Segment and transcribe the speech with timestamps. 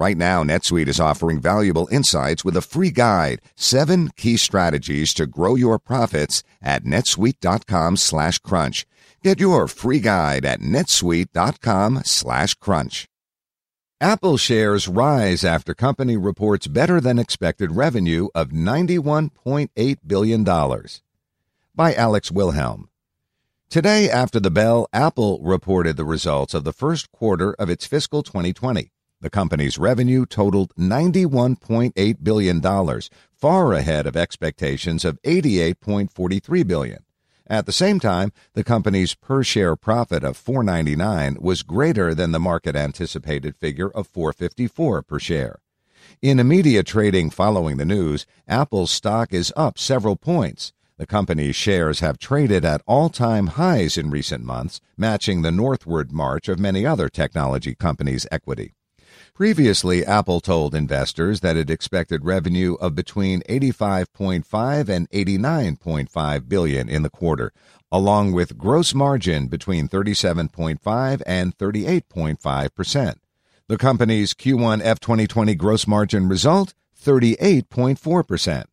[0.00, 5.26] Right now, NetSuite is offering valuable insights with a free guide, seven key strategies to
[5.26, 8.86] grow your profits at netsuite.com slash crunch.
[9.22, 13.08] Get your free guide at netsuite.com slash crunch.
[14.00, 20.44] Apple shares rise after company reports better than expected revenue of $91.8 billion.
[21.74, 22.88] By Alex Wilhelm.
[23.68, 28.22] Today, after the bell, Apple reported the results of the first quarter of its fiscal
[28.22, 28.90] 2020.
[29.22, 33.00] The company's revenue totaled $91.8 billion,
[33.32, 37.04] far ahead of expectations of 88.43 billion.
[37.46, 42.40] At the same time, the company's per share profit of $4.99 was greater than the
[42.40, 45.58] market anticipated figure of $4.54 per share.
[46.22, 50.72] In immediate trading following the news, Apple's stock is up several points.
[50.96, 56.10] The company's shares have traded at all time highs in recent months, matching the northward
[56.10, 58.74] march of many other technology companies' equity.
[59.34, 67.02] Previously, Apple told investors that it expected revenue of between 85.5 and 89.5 billion in
[67.02, 67.52] the quarter,
[67.90, 73.20] along with gross margin between 37.5 and 38.5 percent.
[73.66, 78.66] The company's Q1 F2020 gross margin result 38.4 percent.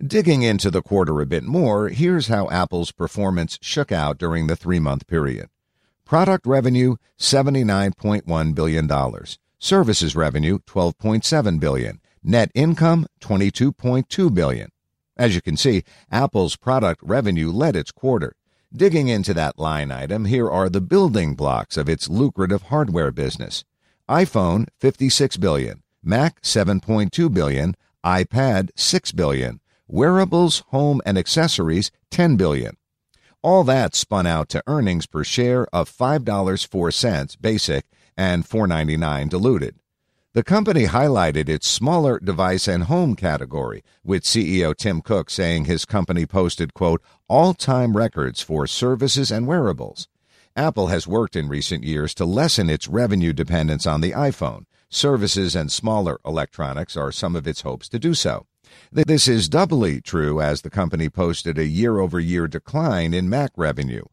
[0.00, 4.54] Digging into the quarter a bit more, here's how Apple's performance shook out during the
[4.54, 5.48] three month period.
[6.04, 8.88] Product revenue $79.1 billion.
[9.60, 12.00] Services revenue 12.7 billion.
[12.22, 14.70] Net income 22.2 billion.
[15.16, 15.82] As you can see,
[16.12, 18.36] Apple's product revenue led its quarter.
[18.72, 23.64] Digging into that line item, here are the building blocks of its lucrative hardware business.
[24.08, 27.74] iPhone 56 billion, Mac 7.2 billion,
[28.04, 32.76] iPad 6 billion, wearables, home and accessories 10 billion.
[33.42, 37.86] All that spun out to earnings per share of $5.04 basic
[38.18, 39.76] and $4.99 diluted.
[40.34, 45.86] The company highlighted its smaller device and home category, with CEO Tim Cook saying his
[45.86, 50.08] company posted, quote, all-time records for services and wearables.
[50.54, 54.64] Apple has worked in recent years to lessen its revenue dependence on the iPhone.
[54.90, 58.46] Services and smaller electronics are some of its hopes to do so.
[58.90, 63.52] This is doubly true as the company posted a year over year decline in Mac
[63.56, 64.04] revenue.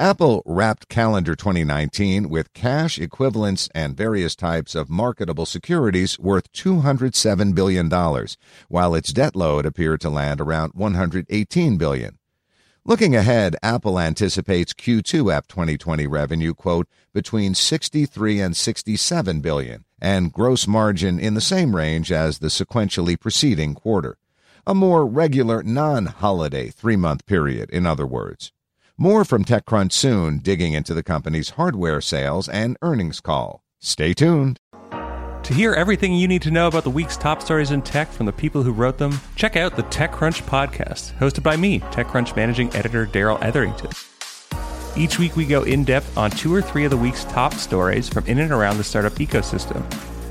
[0.00, 7.52] Apple wrapped calendar 2019 with cash equivalents and various types of marketable securities worth $207
[7.52, 7.90] billion,
[8.68, 12.16] while its debt load appeared to land around $118 billion.
[12.84, 20.32] Looking ahead, Apple anticipates Q2 F 2020 revenue, quote, between 63 and 67 billion, and
[20.32, 24.16] gross margin in the same range as the sequentially preceding quarter.
[24.64, 28.52] A more regular non-holiday three-month period, in other words.
[29.00, 33.62] More from TechCrunch soon, digging into the company's hardware sales and earnings call.
[33.78, 34.58] Stay tuned.
[34.90, 38.26] To hear everything you need to know about the week's top stories in tech from
[38.26, 42.74] the people who wrote them, check out the TechCrunch podcast, hosted by me, TechCrunch managing
[42.74, 43.90] editor Darrell Etherington.
[44.96, 48.08] Each week, we go in depth on two or three of the week's top stories
[48.08, 49.88] from in and around the startup ecosystem